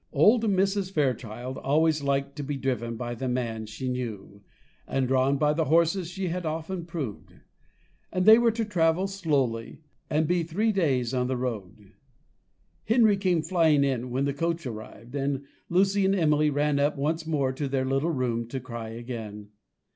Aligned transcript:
Old 0.11 0.43
Mrs. 0.45 0.91
Fairchild 0.91 1.59
always 1.59 2.01
liked 2.01 2.35
to 2.37 2.43
be 2.43 2.57
driven 2.57 2.97
by 2.97 3.13
the 3.13 3.27
man 3.27 3.67
she 3.67 3.87
knew, 3.87 4.41
and 4.87 5.07
drawn 5.07 5.37
by 5.37 5.53
the 5.53 5.65
horses 5.65 6.09
she 6.09 6.29
had 6.29 6.43
often 6.43 6.87
proved; 6.87 7.35
and 8.11 8.25
they 8.25 8.39
were 8.39 8.49
to 8.49 8.65
travel 8.65 9.05
slowly, 9.05 9.81
and 10.09 10.27
be 10.27 10.41
three 10.41 10.71
days 10.71 11.13
on 11.13 11.27
the 11.27 11.37
road. 11.37 11.91
Henry 12.85 13.15
came 13.15 13.43
flying 13.43 13.83
in 13.83 14.09
when 14.09 14.25
the 14.25 14.33
coach 14.33 14.65
arrived; 14.65 15.13
and 15.13 15.43
Lucy 15.69 16.03
and 16.03 16.15
Emily 16.15 16.49
ran 16.49 16.79
up 16.79 16.97
once 16.97 17.27
more 17.27 17.53
to 17.53 17.67
their 17.67 17.85
little 17.85 18.09
room 18.09 18.47
to 18.47 18.59
cry 18.59 18.89
again. 18.89 19.49